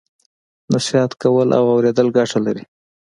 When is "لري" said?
2.45-2.63